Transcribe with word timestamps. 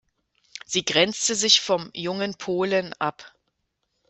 Sie 0.65 0.83
grenzte 0.83 1.35
sich 1.35 1.61
vom 1.61 1.91
Jungen 1.93 2.33
Polen 2.33 2.91
ab. 2.93 3.35